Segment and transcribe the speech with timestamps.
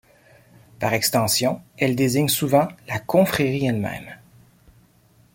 [0.79, 4.15] Par extension, elle désigne souvent la confrérie elle-même.